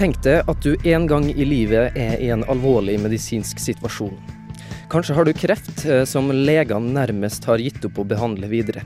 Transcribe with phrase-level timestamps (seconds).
[0.00, 4.14] Tenk deg at du en gang i livet er i en alvorlig medisinsk situasjon.
[4.88, 8.80] Kanskje har du kreft eh, som legene nærmest har gitt opp å behandle videre.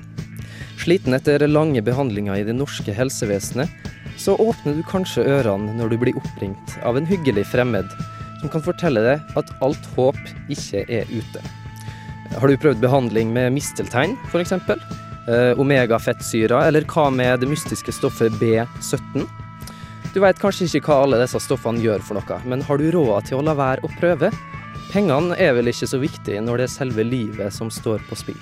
[0.82, 3.70] Sliten etter lange behandlinger i det norske helsevesenet,
[4.19, 7.94] så åpner du kanskje ørene når du blir oppringt av en hyggelig fremmed
[8.41, 10.19] som kan fortelle deg at alt håp
[10.50, 11.44] ikke er ute.
[12.34, 14.58] Har du prøvd behandling med misteltein, f.eks.?
[14.58, 19.43] Eh, Omega-fettsyra, eller hva med det mystiske stoffet B17?
[20.14, 23.26] Du veit kanskje ikke hva alle disse stoffene gjør for noe, men har du råd
[23.26, 24.28] til å la være å prøve?
[24.92, 28.38] Pengene er vel ikke så viktig når det er selve livet som står på spill.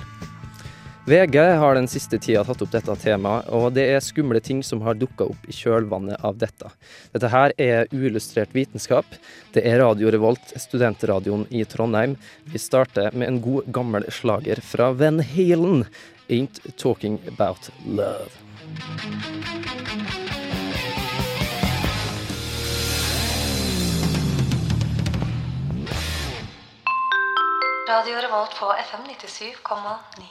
[1.08, 4.84] VG har den siste tida tatt opp dette temaet, og det er skumle ting som
[4.84, 6.68] har dukka opp i kjølvannet av dette.
[7.16, 9.08] Dette her er uillustrert vitenskap.
[9.56, 12.20] Det er Radio Revolt, studentradioen i Trondheim.
[12.52, 15.86] Vi starter med en god, gammel slager fra Van Halen,
[16.28, 18.36] 'Ain't Talking About Love'.
[27.92, 30.22] Radio Revolt på FM 97,9.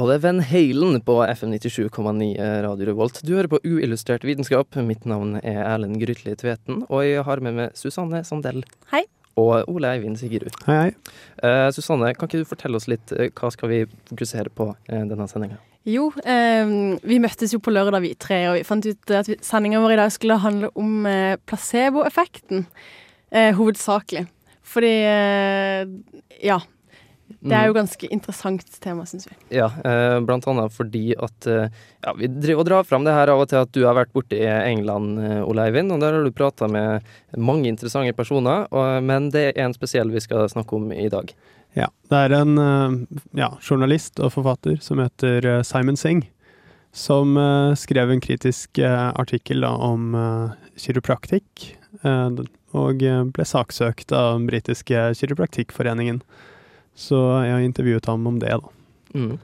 [0.00, 2.30] Og det er Van Halen på FM 97,9
[2.64, 3.20] Radio Revolt.
[3.28, 4.78] Du hører på Uillustrert vitenskap.
[4.88, 8.64] Mitt navn er Erlend Grytli Tveten, og jeg har med meg Susanne Sandell.
[8.94, 9.02] Hei.
[9.36, 10.48] Og Ole Eivind Sigurd.
[10.64, 10.96] Hei, hei.
[11.44, 13.84] Uh, Susanne, kan ikke du fortelle oss litt uh, hva skal vi
[14.14, 15.60] fokusere på uh, denne sendinga?
[15.84, 16.70] Jo, eh,
[17.04, 20.04] vi møttes jo på lørdag, vi tre, og vi fant ut at sendinga vår i
[20.06, 22.64] dag skulle handle om eh, placeboeffekten.
[23.34, 24.24] Eh, hovedsakelig.
[24.64, 25.84] Fordi eh,
[26.44, 26.62] Ja.
[27.44, 29.34] Det er jo ganske interessant tema, syns vi.
[29.56, 31.72] Ja, eh, blant annet fordi at eh,
[32.04, 34.12] ja, vi driver og drar fram det her av og til at du har vært
[34.16, 37.04] borte i England, Ole Eivind, og der har du prata med
[37.36, 38.68] mange interessante personer,
[39.04, 41.32] men det er en spesiell vi skal snakke om i dag.
[41.76, 42.54] Ja, det er en
[43.36, 46.28] ja, journalist og forfatter som heter Simon Singh,
[46.92, 47.36] som
[47.76, 50.12] skrev en kritisk artikkel da, om
[50.76, 52.28] kiropraktikk, eh,
[52.74, 56.22] og eh, ble saksøkt av den britiske kiropraktikkforeningen.
[56.94, 58.66] Så jeg har intervjuet ham om det, da.
[59.14, 59.34] Mm.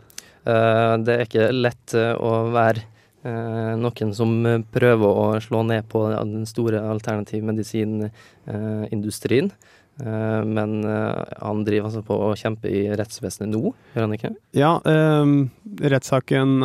[0.50, 2.80] Eh, det er ikke lett eh, å være
[3.20, 4.30] noen som
[4.72, 9.52] prøver å slå ned på den store alternativmedisinindustrien.
[10.00, 14.32] Men han driver altså på å kjempe i rettsvesenet nå, gjør han ikke?
[14.56, 15.52] Ja, eh,
[15.92, 16.64] rettssaken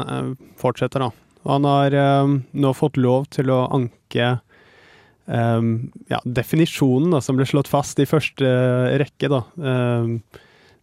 [0.55, 1.11] fortsetter da.
[1.45, 4.29] Han har eh, nå fått lov til å anke
[5.27, 5.61] eh,
[6.11, 8.49] ja, definisjonen da, som ble slått fast i første
[9.01, 9.43] rekke, da.
[9.57, 10.19] Um,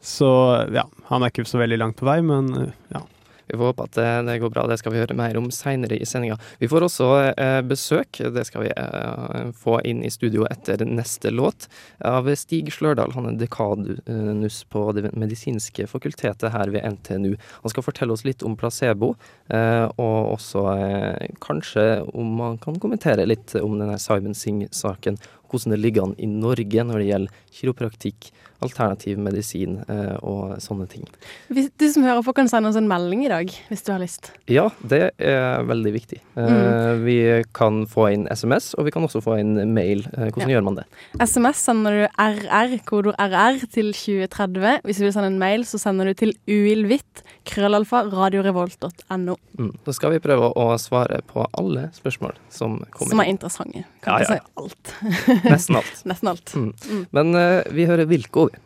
[0.02, 0.28] så
[0.74, 3.04] ja, han er ikke så veldig langt på vei, men eh, ja.
[3.52, 4.64] Vi får håpe at det, det går bra.
[4.66, 6.38] Det skal vi høre mer om seinere i sendinga.
[6.56, 11.28] Vi får også eh, besøk, det skal vi eh, få inn i studio etter neste
[11.28, 11.68] låt,
[12.00, 13.12] av Stig Slørdal.
[13.12, 17.36] Han er dekanus på Det medisinske fakultetet her ved NTNU.
[17.36, 19.12] Han skal fortelle oss litt om placebo,
[19.52, 21.86] eh, og også eh, kanskje
[22.16, 25.20] om han kan kommentere litt om denne Simon Singh-saken.
[25.52, 28.30] Hvordan det ligger an i Norge når det gjelder kiropraktikk,
[28.62, 31.02] alternativ medisin eh, og sånne ting.
[31.50, 33.98] Hvis, du som hører på, kan sende oss en melding i dag, hvis du har
[33.98, 34.30] lyst.
[34.50, 36.20] Ja, det er veldig viktig.
[36.38, 37.16] Eh, Vi
[37.58, 40.04] kan få inn SMS, og vi kan også få inn mail.
[40.14, 40.54] Eh, hvordan Ja.
[40.54, 40.84] gjør man det?
[41.18, 44.78] SMS sender du RR, kodeord RR, til 2030.
[44.86, 49.36] Hvis du vil sende en mail, så sender du til uilvitt, krøllalfa, radiorevolt.no.
[49.58, 49.72] Mm.
[49.84, 53.10] Da skal vi prøve å svare på alle spørsmål som kommer.
[53.10, 53.84] Som er interessante.
[54.02, 54.94] Kan Ja, ja, ja, alt.
[55.52, 56.04] Nesten alt.
[56.04, 56.54] Nesten alt.
[56.54, 57.06] Mm.
[57.10, 58.60] Men uh, vi hører Vilko, vi.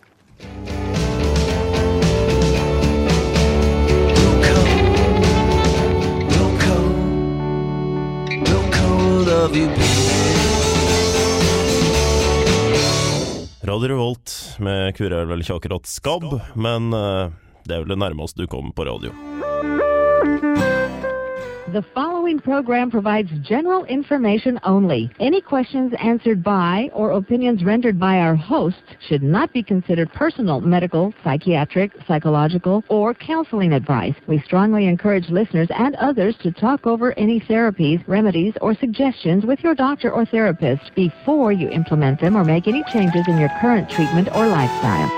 [13.67, 14.33] Radio Revolt
[14.63, 17.33] med Kure er vel ikke akkurat skabb, men uh,
[17.67, 19.11] det er vel det nærmeste du kommer på radio.
[21.73, 25.11] The following program provides general information only.
[25.19, 30.61] Any questions answered by or opinions rendered by our hosts should not be considered personal,
[30.61, 34.15] medical, psychiatric, psychological, or counseling advice.
[34.29, 39.59] We strongly encourage listeners and others to talk over any therapies, remedies, or suggestions with
[39.65, 43.91] your doctor or therapist before you implement them or make any changes in your current
[43.91, 45.11] treatment or lifestyle.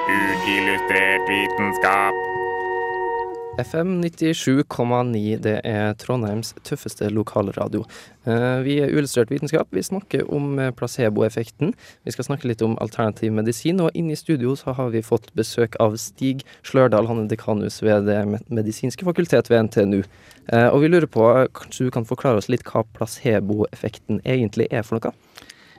[3.58, 7.82] FM 97,9, det er Trondheims tøffeste lokalradio.
[8.25, 9.66] Eh, Vi er Uillustrert vitenskap.
[9.75, 11.75] Vi snakker om eh, placeboeffekten.
[12.06, 15.32] Vi skal snakke litt om alternativ medisin, og inne i studio så har vi fått
[15.34, 17.10] besøk av Stig Slørdal.
[17.10, 20.05] Han er dekanus ved Det medisinske fakultet ved NTNU.
[20.52, 24.82] Eh, Og vi lurer på, kanskje du kan forklare oss litt hva placeboeffekten egentlig er
[24.87, 25.12] for noe?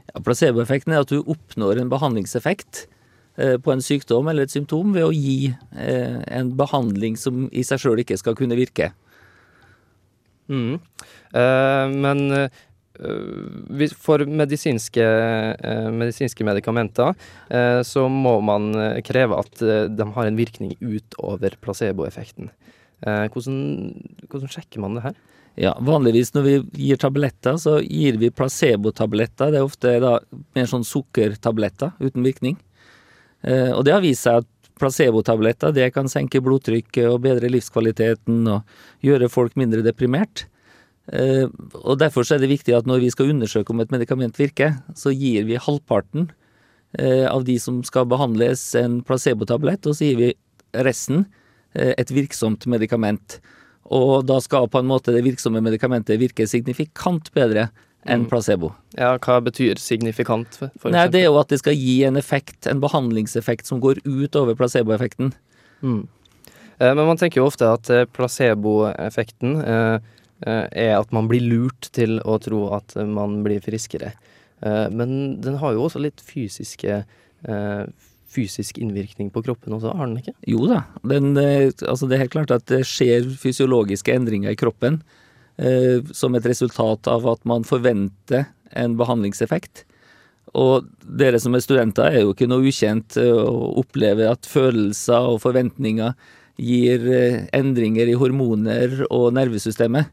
[0.10, 2.96] Ja, Placeboeffekten er at du oppnår en behandlingseffekt eh,
[3.62, 7.84] på en sykdom eller et symptom ved å gi eh, en behandling som i seg
[7.84, 8.92] sjøl ikke skal kunne virke.
[10.50, 10.80] Mm.
[11.38, 12.60] Eh, men eh,
[14.02, 15.06] for medisinske,
[15.56, 17.14] eh, medisinske medikamenter
[17.48, 22.52] eh, så må man eh, kreve at eh, de har en virkning utover placeboeffekten.
[23.06, 23.60] Eh, hvordan,
[24.28, 25.20] hvordan sjekker man det her?
[25.60, 26.56] Ja, Vanligvis når vi
[26.88, 29.52] gir tabletter, så gir vi placebotabletter.
[29.52, 30.18] Det er ofte da
[30.56, 32.56] mer sånn sukkertabletter uten virkning.
[33.48, 38.48] Eh, og det har vist seg at placebotabletter det kan senke blodtrykket og bedre livskvaliteten
[38.48, 40.46] og gjøre folk mindre deprimert.
[41.12, 41.48] Eh,
[41.82, 45.14] og Derfor er det viktig at når vi skal undersøke om et medikament virker, så
[45.16, 46.30] gir vi halvparten
[47.00, 50.34] eh, av de som skal behandles en placebotablett, og så gir vi
[50.74, 51.28] resten
[51.70, 53.36] et virksomt medikament.
[53.94, 57.68] Og da skal på en måte det virksomme medikamentet virke signifikant bedre
[58.06, 58.30] enn Mm.
[58.30, 58.72] placebo.
[58.98, 62.16] Ja, hva betyr signifikant, for, for Nei, det er jo at det skal gi en
[62.16, 65.34] effekt, en behandlingseffekt som går ut over placeboeffekten.
[65.84, 66.08] Mm.
[66.80, 70.00] Eh, Men man tenker jo ofte at eh, placeboeffekten eh,
[70.48, 74.14] er at man blir lurt til å tro at man blir friskere.
[74.64, 77.04] Eh, Men den har jo også litt fysiske
[77.48, 77.86] eh,
[78.30, 80.36] fysisk innvirkning på kroppen også, har den ikke?
[80.48, 85.00] Jo da, den, altså det er helt klart at det skjer fysiologiske endringer i kroppen
[86.16, 88.46] som et resultat av at man forventer
[88.80, 89.84] en behandlingseffekt.
[90.58, 95.34] Og dere som er studenter er jo ikke noe ukjent og å oppleve at følelser
[95.34, 96.16] og forventninger
[96.60, 100.10] gir eh, endringer i hormoner og nervesystemet.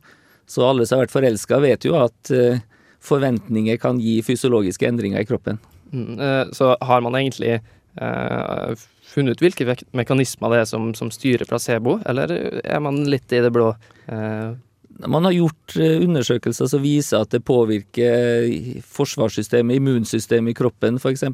[0.46, 2.60] Så alle som har vært forelska vet jo at eh,
[3.02, 5.58] forventninger kan gi fysiologiske endringer i kroppen.
[5.90, 6.20] Mm.
[6.20, 11.49] eh, Så har man egentlig eh, funnet ut hvilke mekanismer det er som, som styrer
[11.49, 13.72] placebo, eller er man litt i det blå?
[14.06, 14.54] Eh,
[15.04, 18.46] Man har gjort eh, undersøkelser som viser at det påvirker
[18.87, 21.25] forsvarssystemet, immunsystemet i kroppen f.eks.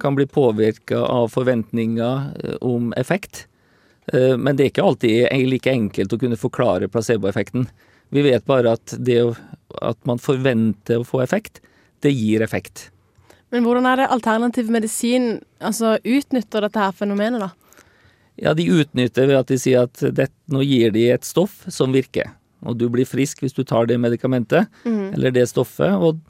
[0.00, 3.46] Kan bli påvirka av forventninger eh, om effekt.
[4.12, 7.68] Eh, Men det er ikke alltid like enkelt å kunne forklare placeboeffekten.
[8.14, 9.20] Vi vet bare at det
[9.82, 11.60] at man forventer å få effekt,
[12.00, 12.90] det gir effekt.
[13.50, 17.50] Men hvordan er det alternativ medisin altså utnytter dette her fenomenet, da?
[18.36, 21.94] Ja, de utnytter ved at de sier at det, nå gir de et stoff som
[21.94, 22.34] virker.
[22.64, 26.22] Og du blir frisk hvis du tar det medikamentet eller det stoffet, og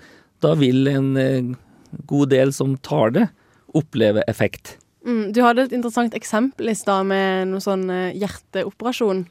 [0.44, 1.54] da vil en eh,
[2.10, 3.28] god del som tar det,
[3.76, 4.76] oppleve effekt.
[5.06, 9.26] Mm, du hadde et interessant eksempel i stad med noe sånn eh, hjerteoperasjon.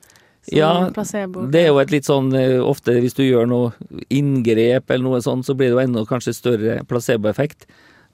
[0.53, 1.47] Ja, placebo.
[1.49, 5.21] Det er jo et litt sånn eh, Ofte hvis du gjør noe inngrep eller noe
[5.25, 7.65] sånt, så blir det jo enda kanskje større placeboeffekt.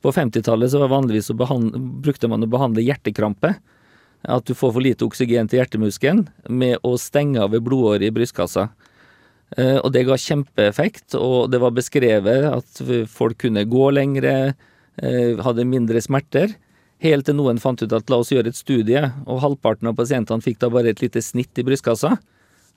[0.01, 3.53] På 50-tallet så var vanligvis å behandle, brukte man å behandle hjertekrampe.
[4.23, 8.11] At du får for lite oksygen til hjertemuskelen med å stenge av ved blodåret i
[8.13, 8.67] brystkassa.
[9.57, 14.53] Eh, Og det ga kjempeeffekt, og det var beskrevet at folk kunne gå lengre,
[15.01, 16.53] eh, hadde mindre smerter.
[17.01, 20.41] Helt til noen fant ut at la oss gjøre et studie, og halvparten av pasientene
[20.45, 22.17] fikk da bare et lite snitt i brystkassa.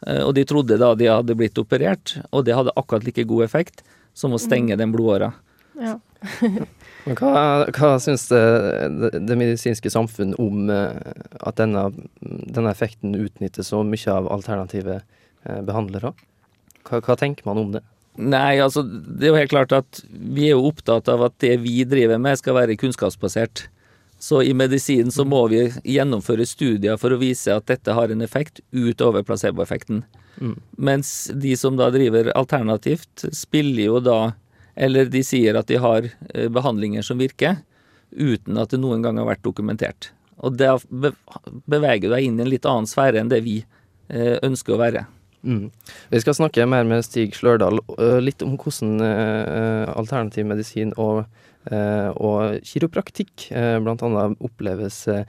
[0.06, 3.44] Eh, Og de trodde da de hadde blitt operert, og det hadde akkurat like god
[3.44, 3.82] effekt
[4.14, 5.34] som å stenge den blodåra.
[5.78, 5.98] Ja.
[7.04, 8.42] Men hva, hva syns det,
[9.00, 15.00] det, det medisinske samfunn om eh, at denne, denne effekten utnyttes så mye av alternative
[15.00, 16.14] eh, behandlere?
[16.88, 17.84] Hva, hva tenker man om det?
[18.14, 21.56] Nei, altså det er jo helt klart at vi er jo opptatt av at det
[21.64, 23.66] vi driver med skal være kunnskapsbasert.
[24.22, 28.22] Så i medisin så må vi gjennomføre studier for å vise at dette har en
[28.24, 30.04] effekt utover placeboeffekten.
[30.38, 30.54] Mm.
[30.78, 34.18] Mens de som da driver alternativt, spiller jo da
[34.74, 37.60] Eller de sier at de har eh, behandlinger som virker,
[38.14, 40.10] uten at det noen gang har vært dokumentert.
[40.42, 40.76] Og da
[41.70, 45.04] beveger deg inn i en litt annen sfære enn det vi eh, ønsker å være.
[45.44, 45.68] Mm.
[46.10, 47.82] Vi skal snakke mer med Stig Slørdal
[48.24, 55.24] litt om hvordan eh, alternativ medisin og, eh, og kiropraktikk eh, annet oppleves eh,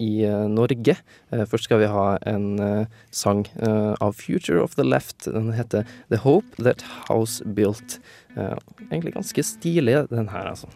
[0.00, 0.96] i eh, Norge.
[1.30, 5.26] Eh, først skal vi ha en eh, sang eh, av Future of the Left.
[5.26, 8.00] Den heter The Hope That House Built.
[8.36, 8.56] Eh,
[8.90, 10.68] egentlig ganske stilig, den her, altså.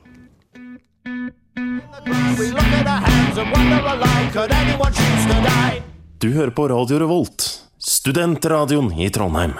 [6.23, 9.59] Du hører på Radio Revolt, studentradioen i Trondheim.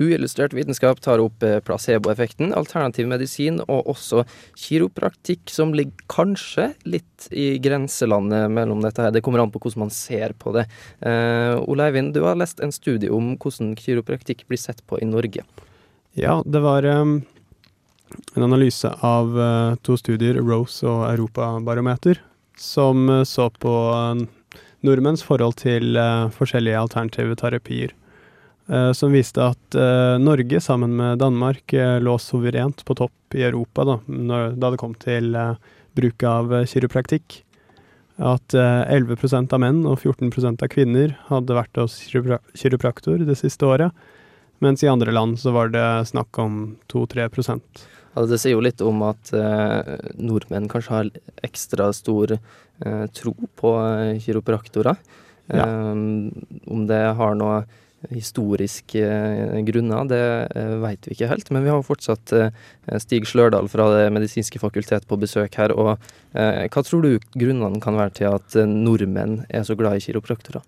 [0.00, 4.22] Uillustrert vitenskap tar opp eh, placeboeffekten, alternativ medisin og også
[4.56, 9.12] kiropraktikk, som ligger kanskje litt i grenselandet mellom dette her.
[9.12, 10.64] Det kommer an på hvordan man ser på det.
[11.04, 15.08] Uh, Ole Eivind, du har lest en studie om hvordan kiropraktikk blir sett på i
[15.08, 15.44] Norge.
[16.16, 17.18] Ja, det var um,
[18.34, 22.22] en analyse av uh, to studier, Rose og Europabarometer,
[22.56, 23.76] som uh, så på
[24.80, 25.92] nordmenns forhold til
[26.32, 27.92] forskjellige alternative terapier.
[28.70, 33.42] Eh, som viste at eh, Norge sammen med Danmark eh, lå suverent på topp i
[33.48, 35.34] Europa da, når, da det kom til
[35.98, 37.42] bruk av kiropraktikk.
[38.20, 43.96] At 11% av menn og 14% av kvinner hadde vært hos kiropraktor det siste året.
[44.60, 46.58] Mens i andre land så var det snakk om
[46.92, 51.10] 2-3% altså Det sier jo litt om at eh, nordmenn kanskje har
[51.46, 53.74] ekstra stor eh, tro på
[54.24, 54.98] kiropraktorer.
[55.50, 55.66] Ja.
[55.66, 55.92] Eh,
[56.70, 57.62] om det har noe
[58.08, 60.20] historiske eh, grunner, det
[60.80, 61.50] veit vet vi ikke helt.
[61.52, 62.50] Men vi har fortsatt eh,
[63.02, 65.74] Stig Slørdal fra Det medisinske fakultet på besøk her.
[65.76, 65.96] Og
[66.32, 70.62] hva tror du grunnene kan være til at nordmenn er så glad i kiropraktorer?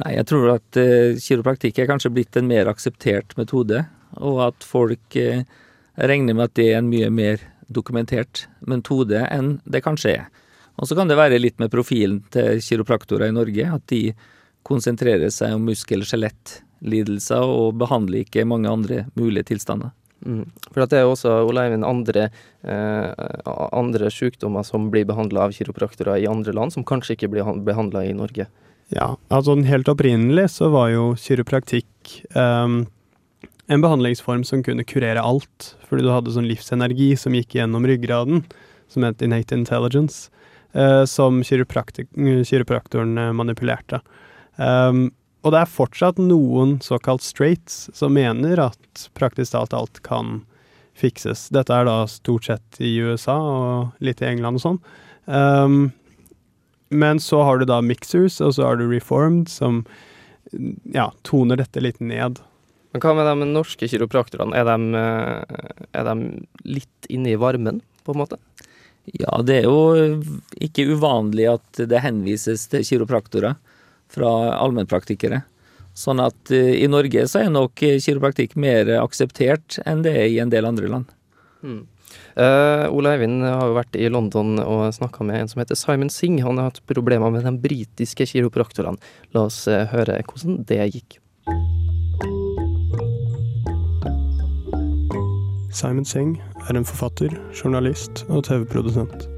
[0.00, 0.78] Nei, jeg tror at
[1.22, 3.84] kiropraktikk er kanskje blitt en mer akseptert metode,
[4.18, 9.82] og at folk regner med at det er en mye mer dokumentert metode enn det
[9.86, 10.28] kanskje er.
[10.80, 14.02] Og så kan det være litt med profilen til kiropraktorer i Norge, at de
[14.66, 19.94] konsentrerer seg om muskel- og skjelettlidelser og behandler ikke mange andre mulige tilstander.
[20.26, 20.44] Mm.
[20.68, 22.28] For det er også Ole Eivind, andre,
[22.62, 23.06] eh,
[23.72, 28.04] andre sykdommer som blir behandla av kiropraktorer i andre land, som kanskje ikke blir behandla
[28.04, 28.46] i Norge.
[28.90, 32.68] Ja, altså helt opprinnelig så var jo kiropraktikk eh,
[33.70, 38.44] en behandlingsform som kunne kurere alt, fordi du hadde sånn livsenergi som gikk gjennom ryggraden,
[38.90, 40.28] som het innate intelligence,
[40.74, 44.02] eh, som kiropraktoren manipulerte.
[44.60, 45.08] Um,
[45.40, 50.42] og det er fortsatt noen såkalt straights som mener at praktisk talt alt kan
[51.00, 51.46] fikses.
[51.54, 54.78] Dette er da stort sett i USA og litt i England og sånn.
[55.24, 55.80] Um,
[56.90, 59.84] men så har du da mixers, og så har du reformed, som
[60.92, 62.42] ja, toner dette litt ned.
[62.90, 64.56] Men hva med de norske kiropraktorene?
[64.58, 66.16] Er de, eh, er de
[66.66, 68.40] litt inne i varmen, på en måte?
[69.14, 70.18] Ja, det er jo
[70.58, 73.54] ikke uvanlig at det henvises til kiropraktorer
[74.10, 75.42] fra allmennpraktikere.
[75.96, 80.38] Sånn at uh, i Norge så er nok kiropraktikk mer akseptert enn det er i
[80.42, 81.16] en del andre land.
[81.62, 81.82] Mm.
[82.34, 86.10] Uh, Ole Eivind har jo vært i London og snakka med en som heter Simon
[86.10, 86.42] Singh.
[86.46, 88.98] Han har hatt problemer med de britiske kiropraktorene.
[89.36, 91.20] La oss høre hvordan det gikk.
[95.70, 99.28] Simon Singh er en forfatter, journalist og TV-produsent.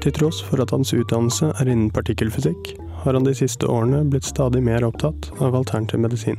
[0.00, 2.72] Til tross for at hans utdannelse er innen partikkelfysikk,
[3.06, 6.36] har han de siste årene blitt stadig mer opptatt av alternativ medisin.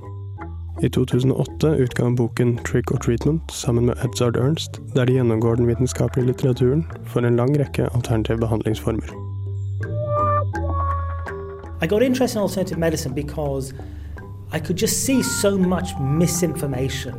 [0.84, 5.56] I 2008 utga han boken Trick or Treatment sammen med Edzard Ernst, der de gjennomgår
[5.56, 9.08] den vitenskapelige litteraturen for en lang rekke alternative behandlingsformer.
[11.82, 13.74] I got interested in alternative medicine because
[14.52, 17.16] I could just see so much misinformation.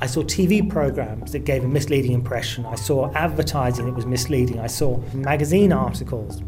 [0.00, 2.66] I saw TV programs that gave a misleading impression.
[2.66, 4.60] I saw advertising that was misleading.
[4.60, 6.42] I saw magazine articles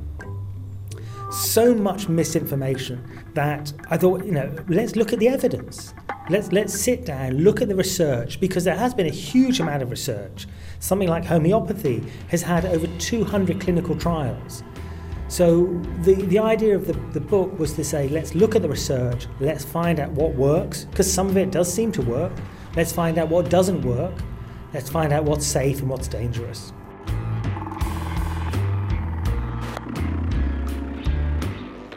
[1.31, 3.03] so much misinformation
[3.35, 5.95] that I thought, you know, let's look at the evidence.
[6.31, 9.83] Let's let's sit down, look at the research because there has been a huge amount
[9.83, 10.47] of research.
[10.79, 14.63] Something like homeopathy has had over 200 clinical trials.
[15.29, 15.67] So
[16.03, 19.27] the, the idea of the, the book was to say, let's look at the research,
[19.41, 22.33] let's find out what works, because some of it does seem to work.
[22.77, 24.15] Let's find out what doesn't work.
[24.73, 26.73] Let's find out what's safe and what's dangerous.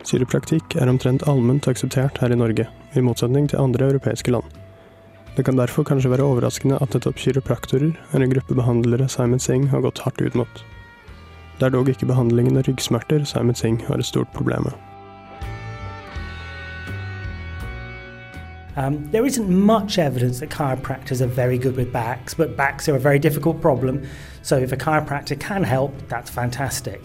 [0.07, 2.63] Kiropraktikk er omtrent allment akseptert her i Norge,
[2.95, 4.45] i motsetning til andre europeiske land.
[5.35, 9.67] Det kan derfor kanskje være overraskende at nettopp kiropraktorer er en gruppe behandlere Simon Singh
[9.73, 10.63] har gått hardt ut mot.
[11.59, 14.79] Det er dog ikke behandlingen av ryggsmerter Simon Singh har et stort problem med.
[18.77, 22.95] Um, there isn't much evidence that chiropractors are very good with backs, but backs are
[22.95, 24.05] a very difficult problem.
[24.41, 27.01] So if a chiropractor can help, that's fantastic.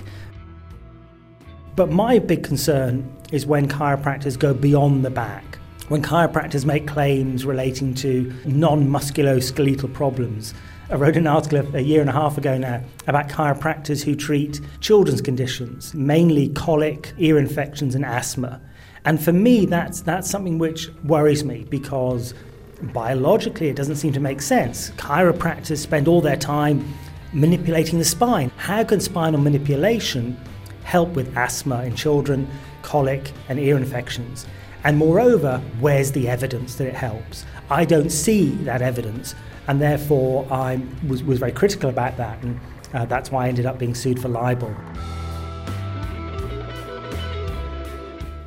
[1.74, 5.58] But my big concern is when chiropractors go beyond the back.
[5.88, 10.52] When chiropractors make claims relating to non musculoskeletal problems.
[10.90, 14.60] I wrote an article a year and a half ago now about chiropractors who treat
[14.80, 18.60] children's conditions, mainly colic, ear infections, and asthma.
[19.06, 22.34] And for me, that's, that's something which worries me because
[22.92, 24.90] biologically it doesn't seem to make sense.
[24.92, 26.86] Chiropractors spend all their time
[27.32, 28.50] manipulating the spine.
[28.58, 30.36] How can spinal manipulation
[30.84, 32.48] help with asthma in children,
[32.82, 34.46] colic, and ear infections.
[34.84, 37.44] And moreover, where's the evidence that it helps?
[37.70, 39.34] I don't see that evidence,
[39.68, 42.60] and therefore I was, was very critical about that, and
[42.94, 44.74] uh, that's why I ended up being sued for libel.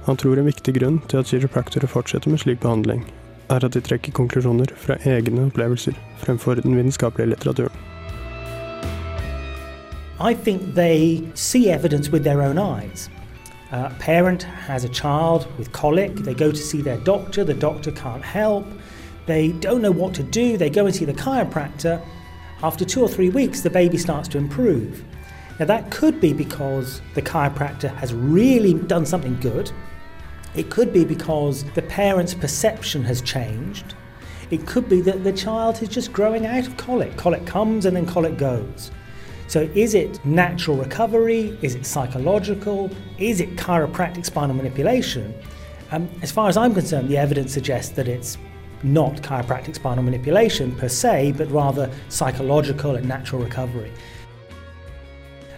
[0.06, 3.08] Han tror en viktig grunn til at kiropraktorer fortsetter med slik behandling,
[3.50, 7.95] er at de trekker konklusjoner fra egne opplevelser fremfor den vitenskapelige litteraturen.
[10.20, 13.10] I think they see evidence with their own eyes.
[13.72, 17.54] Uh, a parent has a child with colic, they go to see their doctor, the
[17.54, 18.66] doctor can't help,
[19.26, 22.02] they don't know what to do, they go and see the chiropractor.
[22.64, 25.04] After two or three weeks, the baby starts to improve.
[25.60, 29.72] Now, that could be because the chiropractor has really done something good.
[30.56, 33.96] It could be because the parent's perception has changed.
[34.52, 37.18] It could be that the child is just growing out of colic.
[37.18, 38.92] Colic comes and then colic goes.
[39.48, 41.58] So, is it natural recovery?
[41.62, 42.90] Is it psychological?
[43.20, 45.34] Is it chiropractic spinal manipulation?
[45.92, 48.38] Um, as far as I'm concerned, the evidence suggests that it's
[48.82, 53.92] not chiropractic spinal manipulation per se, but rather psychological and natural recovery.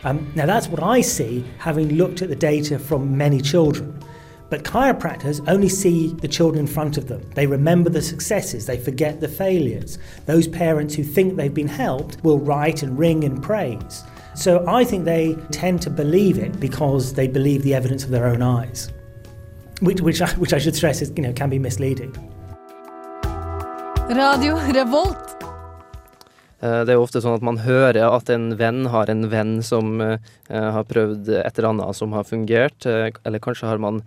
[0.03, 3.98] Um, now, that's what I see having looked at the data from many children.
[4.49, 7.21] But chiropractors only see the children in front of them.
[7.35, 9.97] They remember the successes, they forget the failures.
[10.25, 14.03] Those parents who think they've been helped will write and ring and praise.
[14.35, 18.25] So I think they tend to believe it because they believe the evidence of their
[18.25, 18.91] own eyes,
[19.81, 22.13] which, which, I, which I should stress is, you know, can be misleading.
[24.09, 25.37] Radio Revolt.
[26.59, 29.57] Eh, Det er jo ofte sånn at man hører at en venn har en venn
[29.65, 30.17] som eh,
[30.49, 34.01] har prøvd et eller annet som har fungert, eh, eller kanskje har man,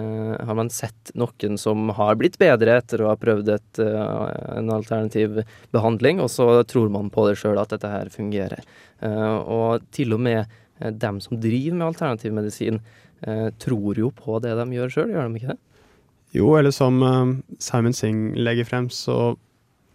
[0.00, 4.72] har man sett noen som har blitt bedre etter å ha prøvd et, eh, en
[4.74, 5.42] alternativ
[5.74, 8.64] behandling, og så tror man på det sjøl at dette her fungerer.
[9.00, 10.46] Eh, Og til og med
[10.80, 12.80] eh, dem som driver med alternativ medisin,
[13.22, 15.58] eh, tror jo på det de gjør sjøl, gjør de ikke det?
[16.34, 19.36] Jo, eller som eh, Simon Singh legger frem, så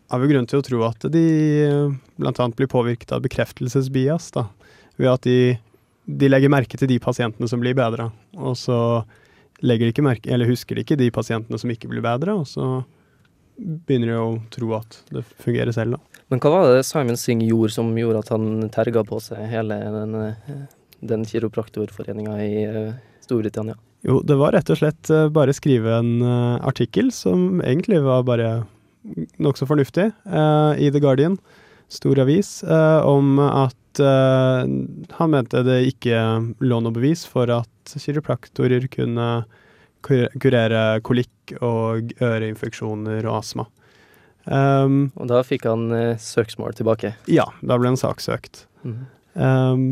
[0.10, 1.26] har vi grunn til å tro at de
[1.68, 1.92] eh,
[2.24, 4.48] annet blir påvirket av bekreftelsesbias, da.
[4.96, 5.58] Ved at de,
[6.08, 9.04] de legger merke til de pasientene som blir bedre, og så
[9.66, 12.48] legger de ikke merke, eller husker de ikke de pasientene som ikke blir bedre, og
[12.48, 12.80] så
[13.60, 16.24] begynner de å tro at det fungerer selv, da.
[16.30, 19.80] Men hva var det Simon Singh gjorde som gjorde at han terga på seg hele
[19.96, 20.66] den, eh,
[21.12, 22.92] den kiropraktorforeninga i eh,
[23.26, 23.76] Storbritannia?
[24.06, 28.52] Jo, det var rett og slett eh, bare skrive en artikkel som egentlig var bare
[29.42, 31.38] nokså fornuftig, i The Guardian,
[31.90, 34.70] stor avis, eh, om at eh,
[35.18, 36.22] han mente det ikke
[36.62, 39.30] lå noe bevis for at kiropraktorer kunne
[40.00, 43.66] kurere kolikk og øreinfeksjoner og astma.
[44.50, 47.12] Um, Og da fikk han eh, søksmål tilbake.
[47.28, 48.66] ja, da ble en sak søkt.
[48.86, 49.08] Mhm.
[49.40, 49.84] Um,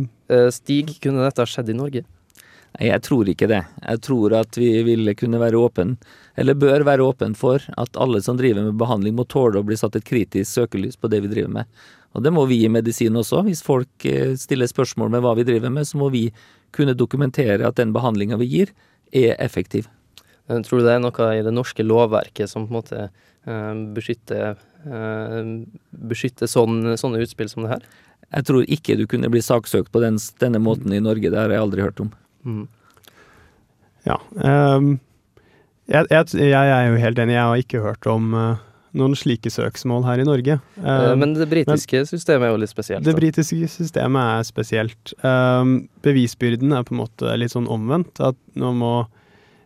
[0.52, 2.02] Stig, kunne dette skjedd i Norge?
[2.78, 3.63] Jeg tror ikke det.
[3.82, 5.96] Jeg tror at vi ville kunne være åpen,
[6.38, 9.78] eller bør være åpen for, at alle som driver med behandling må tåle å bli
[9.80, 11.80] satt et kritisk søkelys på det vi driver med.
[12.13, 13.42] Og det må vi i medisin også.
[13.48, 16.28] Hvis folk eh, stiller spørsmål med hva vi driver med, så må vi
[16.76, 18.74] kunne dokumentere at den behandlinga vi gir,
[19.16, 19.88] er effektiv.
[20.48, 24.62] Tror du det er noe i det norske lovverket som på en måte eh, beskytter,
[24.86, 25.50] eh,
[26.12, 27.90] beskytter sånne, sånne utspill som det her?
[28.28, 31.52] Jeg tror ikke du kunne bli saksøkt på den, denne måten i Norge, det har
[31.52, 32.13] jeg aldri hørt om.
[32.48, 32.68] Mhm.
[34.08, 34.16] Ja.
[34.40, 34.94] Um,
[35.92, 38.56] jeg, jeg, jeg er jo helt enig, jeg har ikke hørt om uh,
[38.98, 40.58] noen slike søksmål her i Norge.
[40.80, 43.04] Eh, Ehm, Men det britiske systemet er jo litt spesielt.
[43.06, 43.20] Det da.
[43.20, 45.14] britiske systemet er spesielt.
[45.28, 48.20] Ehm, bevisbyrden er på en måte litt sånn omvendt.
[48.24, 48.94] At nå må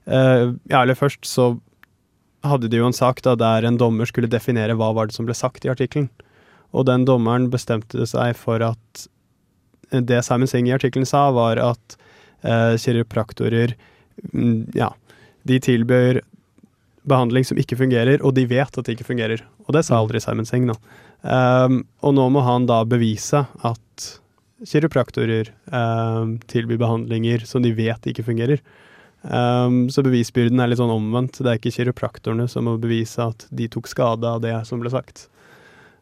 [0.08, 1.54] eh, Ja, eller først så
[2.44, 5.28] hadde de jo en sak da der en dommer skulle definere hva var det som
[5.30, 6.10] ble sagt i artikkelen.
[6.74, 9.08] Og den dommeren bestemte seg for at
[9.92, 11.98] det Simon Singh i artikkelen sa, var at
[12.42, 13.76] kiropraktorer
[14.34, 14.90] mm, Ja,
[15.48, 16.22] de tilbyr
[17.08, 19.42] behandling som ikke fungerer, og de vet at det ikke fungerer.
[19.66, 20.78] Og det sa aldri Simon Singh, da.
[21.22, 24.08] Um, og nå må han da bevise at
[24.66, 28.62] kiropraktorer um, tilbyr behandlinger som de vet ikke fungerer.
[29.22, 31.42] Um, så bevisbyrden er litt sånn omvendt.
[31.42, 34.94] Det er ikke kiropraktorene som må bevise at de tok skade av det som ble
[34.94, 35.28] sagt.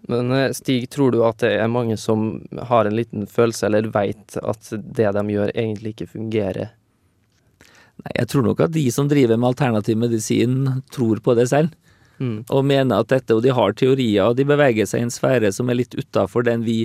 [0.08, 3.92] Men eh, Stig, tror du at det er mange som har en liten følelse, eller
[3.94, 6.72] veit at det de gjør egentlig ikke fungerer?
[8.00, 11.76] Nei, jeg tror nok at de som driver med alternativ medisin, tror på det selv.
[12.20, 12.44] Mm.
[12.52, 15.52] Og mener at dette, og de har teorier, og de beveger seg i en sfære
[15.56, 16.82] som er litt utafor den vi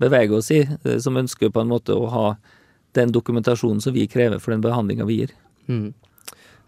[0.00, 2.28] beveger oss i, eh, som ønsker på en måte å ha
[2.96, 5.34] den dokumentasjonen som vi krever for den behandlinga vi gir.
[5.68, 5.92] Mm.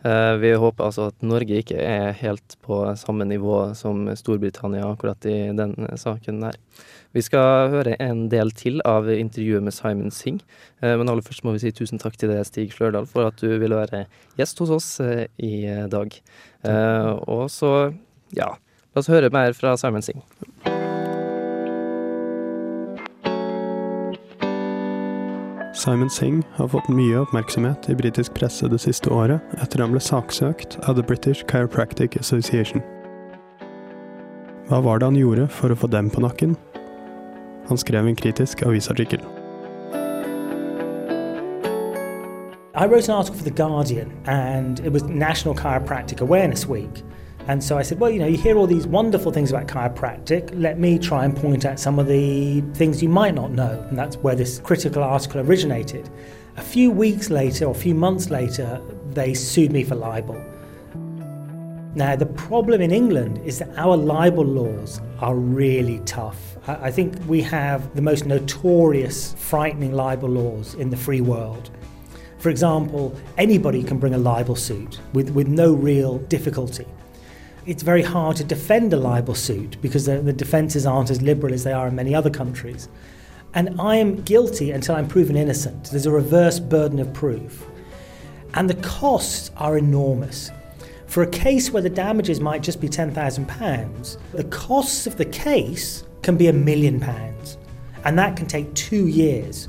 [0.03, 5.27] Eh, vi håper altså at Norge ikke er helt på samme nivå som Storbritannia akkurat
[5.29, 6.57] i den saken der.
[7.13, 10.41] Vi skal høre en del til av intervjuet med Simon Singh,
[10.81, 13.41] eh, men aller først må vi si tusen takk til deg, Stig Flørdal, for at
[13.43, 14.07] du ville være
[14.41, 16.21] gjest hos oss eh, i dag.
[17.27, 17.93] Og så,
[18.37, 18.53] ja,
[18.95, 20.25] la oss høre mer fra Simon Singh.
[25.81, 30.01] Simon Singh har fått mye oppmerksomhet i britisk presse det siste året etter han ble
[30.05, 32.83] saksøkt av The British Chiropractic Association.
[34.69, 36.53] Hva var det han gjorde for å få dem på nakken?
[37.71, 39.25] Han skrev en kritisk avisartikkel.
[42.77, 47.01] I wrote an article for The Guardian, and it was National Chiropractic Awareness Week.
[47.49, 50.51] And so I said, well, you know, you hear all these wonderful things about chiropractic.
[50.55, 53.85] Let me try and point out some of the things you might not know.
[53.89, 56.09] And that's where this critical article originated.
[56.57, 60.41] A few weeks later, or a few months later, they sued me for libel.
[61.95, 66.57] Now, the problem in England is that our libel laws are really tough.
[66.69, 71.71] I think we have the most notorious, frightening libel laws in the free world.
[72.39, 76.87] For example, anybody can bring a libel suit with, with no real difficulty
[77.67, 81.53] it's very hard to defend a libel suit because the, the defences aren't as liberal
[81.53, 82.89] as they are in many other countries.
[83.55, 85.91] And I am guilty until I'm proven innocent.
[85.91, 87.67] There's a reverse burden of proof.
[88.55, 90.51] And the costs are enormous.
[91.07, 96.05] For a case where the damages might just be £10,000, the costs of the case
[96.23, 97.59] can be a million pounds.
[98.05, 99.69] And that can take two years.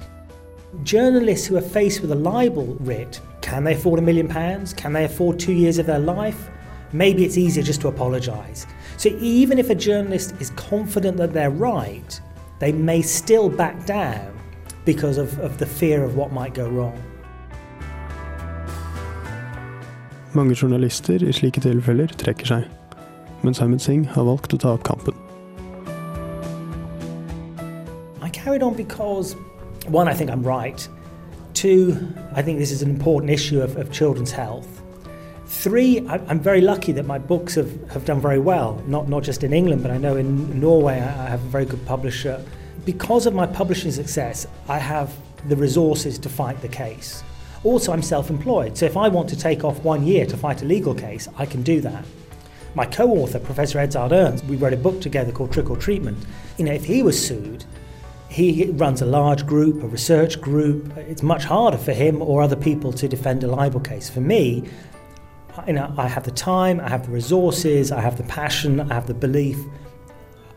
[0.83, 4.73] Journalists who are faced with a libel writ can they afford a million pounds?
[4.73, 6.49] Can they afford two years of their life?
[6.93, 8.67] Maybe it's easier just to apologise.
[8.97, 12.19] So even if a journalist is confident that they're right,
[12.59, 14.37] they may still back down
[14.85, 17.01] because of, of the fear of what might go wrong.
[20.33, 22.67] Mange journalister i slike tilfeller trekker seg,
[23.43, 25.17] men Simon Singh har valgt å ta opp kampen.
[28.21, 29.35] I carried on because,
[29.87, 30.87] one, I think I'm right.
[31.53, 31.97] Two,
[32.33, 34.80] I think this is an important issue of, of children's health.
[35.51, 39.43] Three, I'm very lucky that my books have, have done very well, not, not just
[39.43, 42.43] in England, but I know in Norway I have a very good publisher.
[42.85, 45.13] Because of my publishing success, I have
[45.49, 47.21] the resources to fight the case.
[47.63, 50.61] Also, I'm self employed, so if I want to take off one year to fight
[50.63, 52.05] a legal case, I can do that.
[52.73, 56.17] My co author, Professor Edzard Ernst, we wrote a book together called Trick or Treatment.
[56.57, 57.65] You know, if he was sued,
[58.29, 60.95] he runs a large group, a research group.
[60.95, 64.09] It's much harder for him or other people to defend a libel case.
[64.09, 64.63] For me,
[65.67, 68.93] you know, I have the time, I have the resources, I have the passion, I
[68.93, 69.57] have the belief.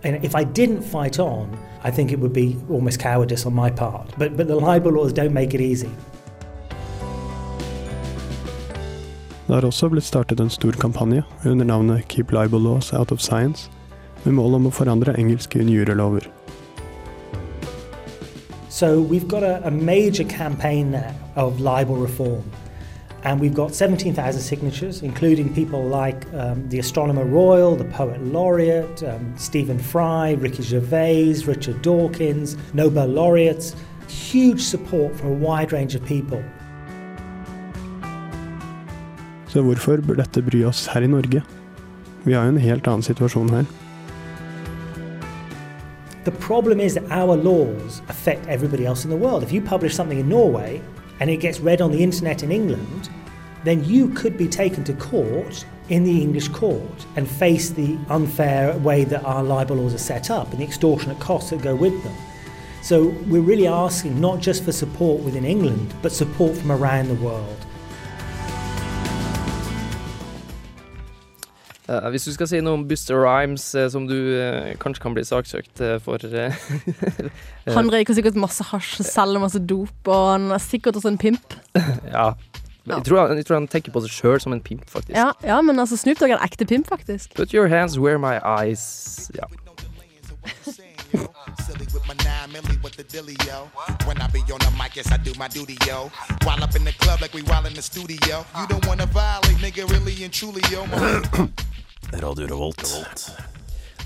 [0.02, 3.70] And if I didn't fight on, I think it would be almost cowardice on my
[3.70, 4.12] part.
[4.18, 5.90] But, but the libel laws don't make it easy.
[9.46, 13.20] Det har også blitt startet en stor kampanje under navnet Keep Libel Laws Out of
[13.20, 13.70] Science,
[14.24, 16.30] med mål om å forandre engelske injurielover.
[18.68, 22.42] So we've got a, a major campaign now of libel reform.
[23.24, 29.02] And we've got 17,000 signatures, including people like um, the Astronomer Royal, the Poet Laureate,
[29.02, 33.74] um, Stephen Fry, Ricky Gervais, Richard Dawkins, Nobel laureates.
[34.08, 36.44] Huge support from a wide range of people.
[39.48, 41.42] Så hvorfor bør dette bry oss her i Norge?
[42.24, 43.64] Vi har jo en helt annen situasjon her.
[46.24, 49.42] The problem is that our laws affect everybody else in the world.
[49.42, 50.80] If you publish something in Norway,
[51.24, 53.08] and it gets read on the internet in England,
[53.62, 58.76] then you could be taken to court in the English court and face the unfair
[58.80, 61.94] way that our libel laws are set up and the extortionate costs that go with
[62.04, 62.14] them.
[62.82, 67.14] So we're really asking not just for support within England, but support from around the
[67.14, 67.63] world.
[71.84, 75.16] Uh, hvis du skal si noe om Buster Rhymes, uh, som du uh, kanskje kan
[75.16, 76.22] bli saksøkt for
[77.76, 81.20] Han røyker sikkert masse hasj og selger masse dop, og han er sikkert også en
[81.20, 81.58] pimp.
[81.76, 82.32] ja.
[82.86, 82.96] ja.
[82.96, 85.16] Jeg, tror han, jeg, tror han, tenker på seg sjøl som en pimp, faktisk.
[85.16, 87.36] Ja, ja men altså Snoop Dogg er en ekte pimp, faktisk.
[87.36, 89.48] Put your hands where my eyes Ja.
[91.64, 93.70] silly with my nine milli with the dilly, yo.
[94.06, 96.10] When I be on the mic, yes, I do my duty, yo.
[96.44, 98.44] While up in the club like we while in the studio.
[98.58, 100.84] You don't wanna violate, nigga, really and truly, yo.
[102.22, 102.84] Radio Revolt.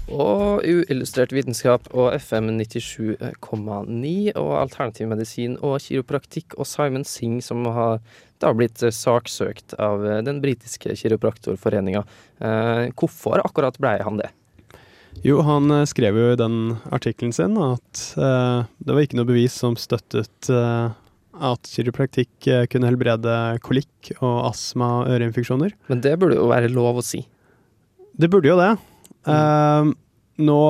[0.08, 7.66] Og uillustrert vitenskap og FM 97,9 og alternativ medisin og kiropraktikk og Simon Singh, som
[7.68, 7.98] har
[8.40, 12.04] da blitt saksøkt av den britiske kiropraktorforeninga.
[12.40, 14.30] Eh, hvorfor akkurat ble han det?
[15.26, 19.28] Jo, han eh, skrev jo i den artikkelen sin at uh, det var ikke noe
[19.28, 20.52] bevis som støttet
[21.38, 25.74] at kiropraktikk eh, kunne helbrede kolikk og astma og øreinfeksjoner.
[25.90, 27.22] Men det burde jo være lov å si.
[28.18, 28.72] Det burde jo det.
[29.30, 29.90] Eh,
[30.42, 30.60] nå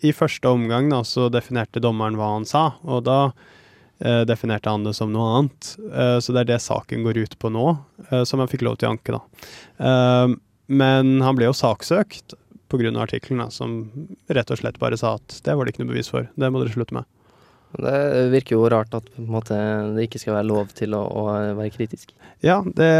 [0.00, 4.86] i første omgang da, så definerte dommeren hva han sa, og da uh, definerte han
[4.86, 5.72] det som noe annet.
[5.92, 7.66] Uh, så det er det saken går ut på nå,
[8.08, 9.48] eh, som han fikk lov til å anke, da.
[9.84, 10.36] Eh,
[10.70, 12.36] men han ble jo saksøkt
[12.70, 12.90] pga.
[13.02, 13.90] artikkelen, som
[14.30, 16.28] rett og slett bare sa at det var det ikke noe bevis for.
[16.38, 17.08] Det må dere slutte med.
[17.70, 19.58] Det virker jo rart at måte,
[19.94, 21.24] det ikke skal være lov til å, å
[21.58, 22.14] være kritisk.
[22.46, 22.90] Ja, det,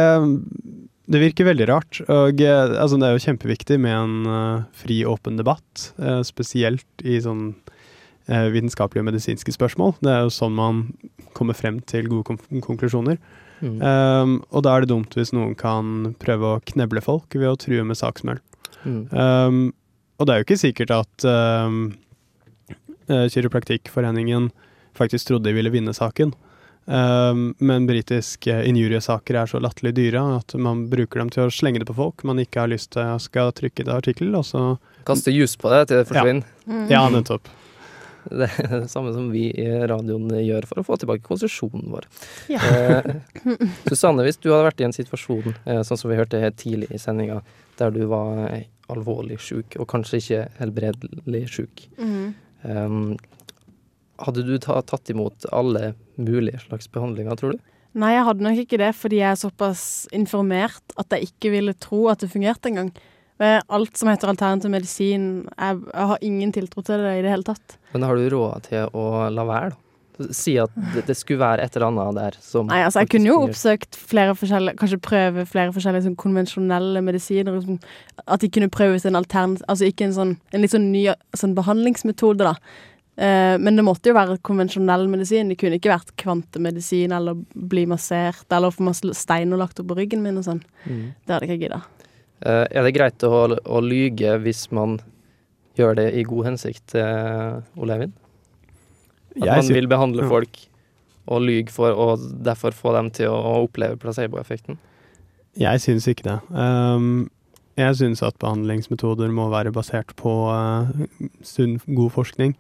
[1.11, 2.01] det virker veldig rart.
[2.07, 5.91] Og eh, altså, det er jo kjempeviktig med en eh, fri, åpen debatt.
[5.99, 7.53] eh, spesielt i sånn
[8.31, 9.97] vitenskapelige og medisinske spørsmål.
[10.05, 10.83] Det er jo sånn man
[11.35, 13.17] kommer frem til gode konklusjoner.
[13.59, 13.81] Mm.
[13.83, 17.59] Um, og da er det dumt hvis noen kan prøve å kneble folk ved å
[17.59, 18.39] true med saksmøll.
[18.85, 19.01] Mm.
[19.11, 19.59] Um,
[20.21, 21.81] og det er jo ikke sikkert at um,
[23.11, 24.53] Kiropraktikkforeningen
[24.95, 26.31] faktisk trodde de ville vinne saken.
[26.91, 31.79] Um, men britiske injuriesaker er så latterlig dyre at man bruker dem til å slenge
[31.79, 34.65] det på folk man ikke har lyst til skal trykke det artikkel, og så
[35.07, 36.49] Kaste jus på det til det forsvinner.
[36.67, 36.85] Mm.
[36.91, 37.47] Ja, nettopp.
[38.29, 42.05] Det er det samme som vi i radioen gjør for å få tilbake konsesjonen vår.
[42.53, 42.61] Ja.
[42.61, 46.59] Eh, Susanne, hvis du hadde vært i en situasjon, eh, sånn som vi hørte helt
[46.61, 47.41] tidlig i sendinga,
[47.81, 52.27] der du var eh, alvorlig sjuk, og kanskje ikke helbredelig sjuk, mm.
[52.69, 53.01] um,
[54.25, 57.63] hadde du ta, tatt imot alle mulige slags behandlinger, tror du?
[57.99, 61.75] Nei, jeg hadde nok ikke det, fordi jeg er såpass informert at jeg ikke ville
[61.75, 62.93] tro at det fungerte engang.
[63.41, 67.33] Eh, Alt som heter alternativ medisin, jeg, jeg har ingen tiltro til det i det
[67.33, 67.79] hele tatt.
[67.95, 69.85] Men har du råd til å la være, da?
[70.37, 73.31] Si at det, det skulle være et eller annet der som Nei, altså Jeg kunne
[73.31, 77.57] jo oppsøkt flere forskjellige Kanskje prøve flere forskjellige sånn konvensjonelle medisiner.
[77.65, 77.79] Sånn,
[78.27, 79.57] at de kunne prøve ut en altern...
[79.65, 81.07] Altså ikke en sånn En litt sånn ny
[81.41, 82.53] sånn behandlingsmetode, da.
[83.21, 85.51] Eh, men det måtte jo være konvensjonell medisin.
[85.53, 89.99] Det kunne ikke vært kvantemedisin eller bli massert eller få masse steiner lagt opp på
[89.99, 90.63] ryggen min og sånn.
[90.87, 91.03] Mm.
[91.13, 91.81] Det hadde jeg ikke gidda.
[92.41, 94.97] Eh, er det greit å, å lyge hvis man
[95.77, 98.17] gjør det i god hensikt, uh, Ole Eivind?
[99.37, 100.31] At Jeg man vil behandle ja.
[100.33, 100.59] folk
[101.31, 104.81] og lyge for å derfor få dem til å, å oppleve placeboeffekten?
[105.61, 106.39] Jeg syns ikke det.
[106.51, 107.29] Um,
[107.79, 110.91] jeg syns at behandlingsmetoder må være basert på uh,
[111.47, 112.57] sunn, god forskning.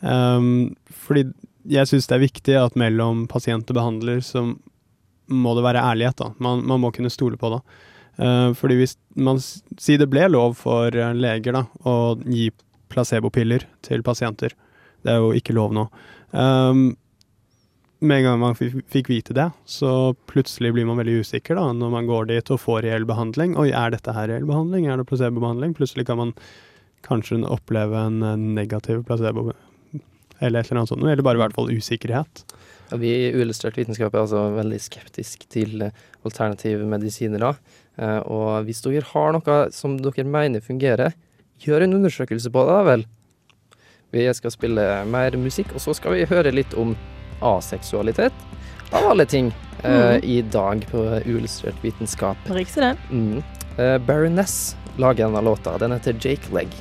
[0.00, 1.26] Um, fordi
[1.68, 4.44] jeg syns det er viktig at mellom pasient og behandler så
[5.28, 6.16] må det være ærlighet.
[6.20, 6.32] da.
[6.38, 7.60] Man, man må kunne stole på det.
[8.18, 12.48] Uh, fordi hvis man sier det ble lov for uh, leger da, å gi
[12.88, 14.54] placebopiller til pasienter.
[15.04, 15.84] Det er jo ikke lov nå.
[16.32, 16.96] Um,
[17.98, 21.90] med en gang man fikk vite det, så plutselig blir man veldig usikker da, når
[21.90, 23.56] man går dit og får reell behandling.
[23.58, 24.86] Oi, er dette her reell behandling?
[24.86, 25.74] Er det placebobehandling?
[25.78, 26.34] Plutselig kan man
[27.06, 29.48] kanskje oppleve en eh, negativ placebo,
[30.40, 32.44] eller et eller annet sånt, eller bare i hvert fall usikkerhet.
[32.90, 37.42] Ja, vi i Uillustrert vitenskap er altså veldig skeptisk til eh, alternative medisiner.
[37.42, 37.52] da.
[37.98, 41.12] Eh, Og hvis dere har noe som dere mener fungerer,
[41.60, 43.06] gjør en undersøkelse på det, da vel.
[44.14, 46.94] Vi skal spille mer musikk, og så skal vi høre litt om
[47.44, 48.32] aseksualitet.
[48.88, 49.50] Av alle ting
[49.84, 50.24] mm.
[50.24, 52.38] I dag på Uillustrert vitenskap.
[52.48, 52.94] Riktig det.
[53.12, 53.42] Mm.
[53.76, 55.76] Eh, Baroness lager en av låta.
[55.78, 56.72] Den heter Jake Leg.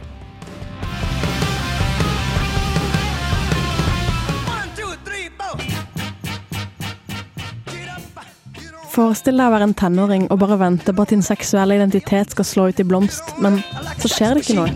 [8.97, 12.45] Forestill deg å være en tenåring og bare vente på at din seksuelle identitet skal
[12.49, 13.59] slå ut i blomst, men
[14.01, 14.71] så skjer det ikke noe.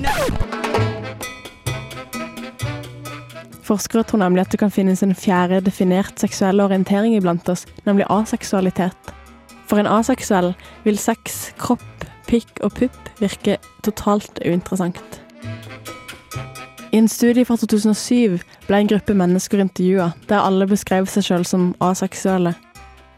[3.66, 8.06] Forskere tror nemlig at det kan finnes en fjerde definert seksuell orientering iblant oss, nemlig
[8.14, 9.12] aseksualitet.
[9.66, 10.54] For en aseksuell
[10.86, 15.02] vil sex, kropp, pikk og pupp virke totalt uinteressant.
[16.92, 21.48] I en studie fra 2007 ble en gruppe mennesker intervjua, der alle beskrev seg sjøl
[21.48, 22.54] som aseksuelle.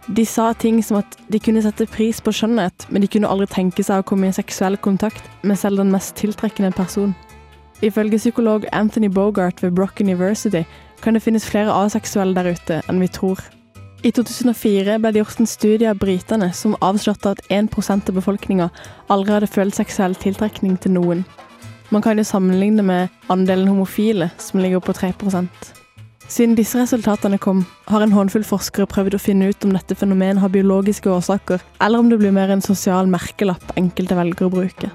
[0.07, 3.47] De sa ting som at de kunne sette pris på skjønnhet, men de kunne aldri
[3.47, 7.13] tenke seg å komme i seksuell kontakt med selv den mest tiltrekkende person.
[7.83, 10.63] Ifølge psykolog Anthony Bogart ved Brock University
[11.03, 13.39] kan det finnes flere aseksuelle der ute enn vi tror.
[14.03, 18.69] I 2004 ble det gjort en studie av britene som avslørte at 1% av befolkninga
[19.11, 21.23] aldri hadde følt seksuell tiltrekning til noen.
[21.91, 25.13] Man kan jo sammenligne med andelen homofile, som ligger på 3
[26.33, 30.41] siden disse resultatene kom, har en håndfull forskere prøvd å finne ut om dette fenomenet
[30.41, 34.89] har biologiske årsaker, eller om det blir mer en sosial merkelapp enkelte velger å bruke.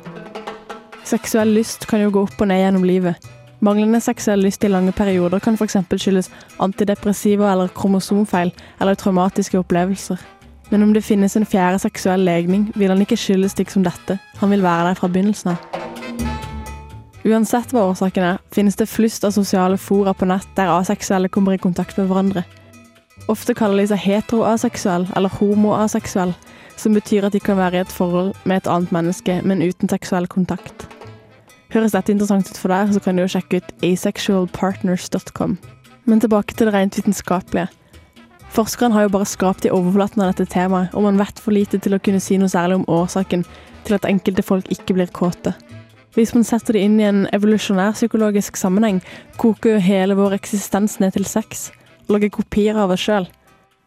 [1.07, 3.29] Seksuell lyst kan jo gå opp og ned gjennom livet.
[3.65, 5.79] Manglende seksuell lyst i lange perioder kan f.eks.
[5.95, 6.31] skyldes
[6.63, 10.21] antidepressiva eller kromosomfeil eller traumatiske opplevelser.
[10.71, 14.19] Men om det finnes en fjerde seksuell legning, vil han ikke skyldes slik som dette.
[14.43, 16.48] Han vil være der fra begynnelsen av.
[17.27, 21.57] Uansett hva årsaken er, finnes det flust av sosiale fora på nett der aseksuelle kommer
[21.57, 22.45] i kontakt med hverandre.
[23.29, 26.33] Ofte kaller de seg heteroaseksuell eller homoaseksuell,
[26.79, 29.91] som betyr at de kan være i et forhold med et annet menneske, men uten
[29.91, 30.87] seksuell kontakt.
[31.75, 35.59] Høres dette interessant ut for deg, så kan du jo sjekke ut asexualpartners.com.
[36.09, 37.69] Men tilbake til det rent vitenskapelige.
[38.55, 41.83] Forskeren har jo bare skrapt i overflaten av dette temaet, og man vet for lite
[41.85, 43.45] til å kunne si noe særlig om årsaken
[43.85, 45.53] til at enkelte folk ikke blir kåte.
[46.17, 49.03] Hvis man setter det inn i en evolusjonær psykologisk sammenheng,
[49.41, 51.69] koker jo hele vår eksistens ned til sex.
[52.07, 53.29] Og lager kopier av oss sjøl.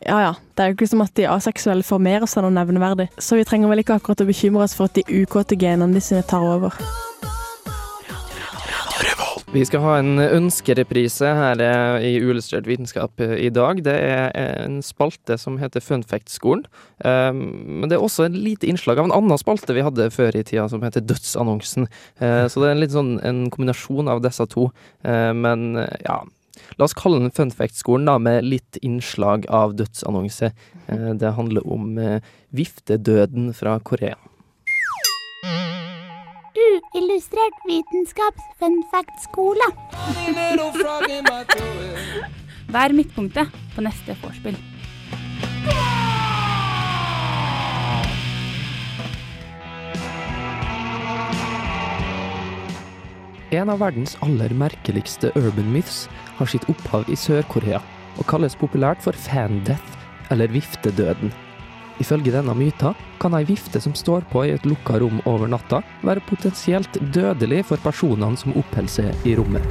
[0.05, 3.37] Ja ja, det er jo ikke som at de aseksuelle formerer seg noe nevneverdig, så
[3.37, 6.25] vi trenger vel ikke akkurat å bekymre oss for at de ukåte genene de sine
[6.25, 6.77] tar over.
[9.51, 13.81] Vi skal ha en ønskereprise her eh, i Uillustrert vitenskap eh, i dag.
[13.83, 14.31] Det er
[14.63, 16.63] en spalte som heter Funfact-skolen.
[17.03, 20.45] Men det er også et lite innslag av en annen spalte vi hadde før i
[20.47, 21.89] tida, som heter Dødsannonsen.
[22.21, 24.69] Så det er en litt sånn en kombinasjon av disse to.
[25.03, 26.21] Men ja,
[26.77, 30.51] La oss kalle den Funfact-skolen da, med litt innslag av dødsannonse.
[30.87, 34.17] Eh, det handler om eh, viftedøden fra Korea.
[36.51, 39.67] Uillustrert vitenskaps funfact-skole.
[42.71, 44.57] Vær midtpunktet på neste vorspiel.
[53.51, 56.09] En av verdens aller merkeligste urban myths
[56.39, 57.79] har sitt opphav i Sør-Korea,
[58.19, 59.95] og kalles populært for fan-death,
[60.31, 61.31] eller viftedøden.
[62.01, 65.83] Ifølge denne myta kan ei vifte som står på i et lukka rom over natta,
[66.01, 69.67] være potensielt dødelig for personene som oppholder seg i rommet.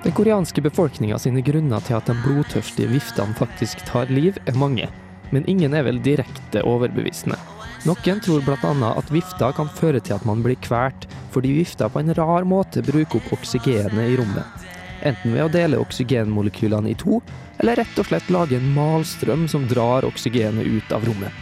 [0.00, 4.88] Den koreanske befolkninga sine grunner til at de blodtørstige viftene faktisk tar liv, er mange,
[5.30, 7.36] men ingen er vel direkte overbevisende.
[7.84, 8.72] Noen tror bl.a.
[8.90, 12.82] at vifta kan føre til at man blir kvalt, fordi vifta på en rar måte
[12.84, 14.69] bruker opp oksygenet i rommet.
[15.02, 17.20] Enten ved å dele oksygenmolekylene i to,
[17.60, 21.32] eller rett og slett lage en malstrøm som drar oksygenet ut av rommet.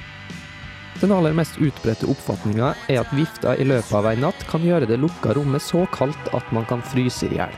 [1.00, 4.88] Den aller mest utbredte oppfatninga er at vifta i løpet av ei natt kan gjøre
[4.90, 7.54] det lukka rommet så kaldt at man kan fryse i hjel.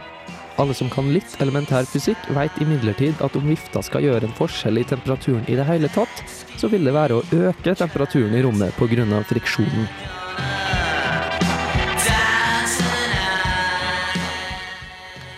[0.60, 4.82] Alle som kan litt elementær fysikk, vet imidlertid at om vifta skal gjøre en forskjell
[4.82, 6.24] i temperaturen i det hele tatt,
[6.60, 9.22] så vil det være å øke temperaturen i rommet pga.
[9.24, 10.19] friksjonen.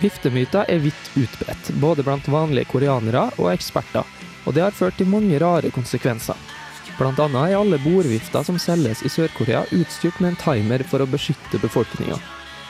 [0.02, 4.02] Viftemyter er vidt utbredt, både blant vanlige koreanere og eksperter,
[4.42, 6.38] og det har ført til mange rare konsekvenser.
[6.98, 11.08] Blant annet er alle bordvifter som selges i Sør-Korea utstyrt med en timer for å
[11.08, 12.18] beskytte befolkninga.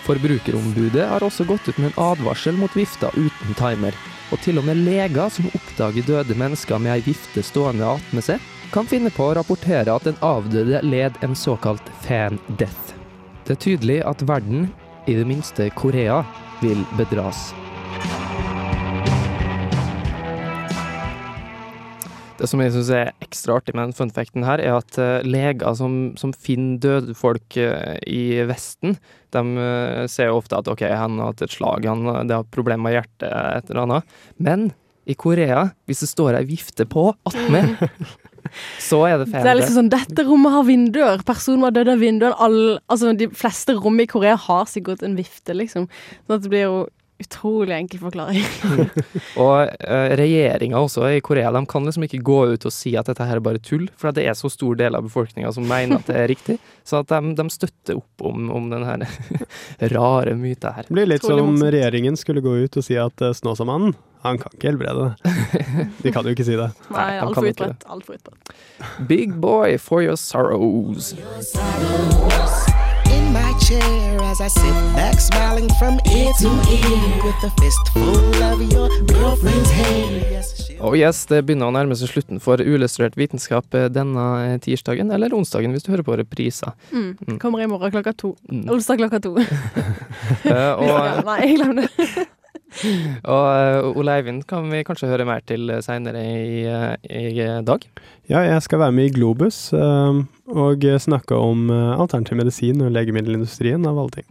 [0.04, 3.96] Forbrukerombudet har også gått ut med en advarsel mot vifter uten timer,
[4.32, 8.44] og til og med leger som oppdager døde mennesker med ei vifte stående attmed seg,
[8.72, 12.96] kan finne på å rapportere at den avdøde led en såkalt fan death.
[13.44, 14.70] Det er tydelig at verden,
[15.10, 16.22] i det minste Korea,
[16.62, 17.50] vil bedras.
[22.42, 25.76] Det som jeg syns er ekstra artig med den funfacten her, er at uh, leger
[25.78, 28.96] som, som, finner døde folk uh, i Vesten,
[29.30, 32.48] de uh, ser jo ofte at OK, han har hatt et slag, han det har
[32.50, 34.16] problemer med hjertet, et eller annet.
[34.42, 34.72] Men
[35.06, 37.76] i Korea, hvis det står ei vifte på attmed
[38.82, 39.44] Så er det fan.
[39.44, 41.22] Det er liksom sånn, Dette rommet har vinduer.
[41.28, 42.34] Personen var død av vinduene.
[42.42, 42.58] All,
[42.92, 45.88] altså, de fleste rom i Korea har sikkert en vifte, liksom.
[46.26, 46.76] Sånn at det blir jo
[47.22, 48.44] utrolig enkel forklaring.
[49.44, 53.08] og uh, regjeringa også i Korea de kan liksom ikke gå ut og si at
[53.10, 56.00] dette her er bare tull, for det er så stor del av befolkninga som mener
[56.00, 56.58] at det er riktig.
[56.84, 59.06] Så at de, de støtter opp om, om den her
[59.96, 60.88] rare myta her.
[60.88, 64.38] Det blir litt som om regjeringen skulle gå ut og si at uh, Snåsamannen han
[64.38, 65.88] kan ikke helbrede det.
[66.04, 66.68] De kan jo ikke si det.
[66.94, 67.88] Nei, altfor utbredt.
[67.90, 68.54] Altfor utbredt.
[69.10, 71.10] Big boy for your sorrows.
[71.10, 72.81] For Your sorrows
[73.32, 78.60] my chair as I sit back smiling from ear to ear with a fistful of
[78.72, 80.42] your girlfriend's hair.
[80.80, 85.12] Oh yes, det begynner å nærme seg slutten for Uillustrert vitenskap eh, denne eh, tirsdagen,
[85.14, 86.74] eller onsdagen hvis du hører på repriser.
[86.90, 87.14] Mm.
[87.22, 87.38] Mm.
[87.40, 88.34] Kommer i morgen klokka to.
[88.50, 88.66] Mm.
[88.76, 89.36] Onsdag klokka to.
[90.52, 92.28] uh, og, nei, jeg glemmer det.
[93.34, 97.32] og uh, Ole Eivind kan vi kanskje høre mer til seinere i, uh, i,
[97.66, 97.86] dag?
[98.30, 103.98] Ja, jeg skal være med i Globus og snakke om alternativ medisin og legemiddelindustrien, av
[103.98, 104.28] alle ting.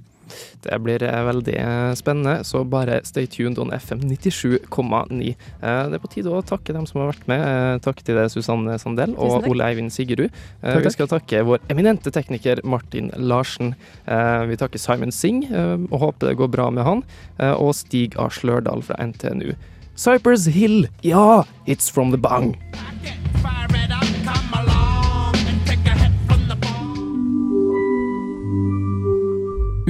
[0.62, 5.32] Det blir eh, veldig eh, spennende, så bare stay tuned on FM 97,9.
[5.32, 7.82] Eh, det er på tide å takke dem som har vært med.
[7.86, 10.30] Takk til deg, Susanne Sandel og Ole Eivind Sigerud.
[10.62, 13.74] Vi skal takke vår eminente tekniker Martin Larsen.
[14.06, 17.04] Vi takker Simon Singh og håper det går bra med han.
[17.58, 18.30] Og Stig A.
[18.32, 19.54] Slørdal fra NTNU.
[19.96, 22.56] Cypress Hill, ja, it's from the bang.